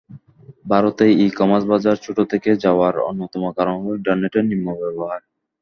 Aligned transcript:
ভারতে 0.65 1.05
ই-কমার্স 1.23 1.65
বাজার 1.71 1.95
ছোট 2.05 2.17
থেকে 2.31 2.49
যাওয়ার 2.63 2.93
অন্যতম 3.09 3.43
কারণ 3.57 3.75
হলো 3.79 3.93
ইন্টারনেটের 3.99 4.43
নিম্ন 4.49 4.67
ব্যবহার। 4.81 5.19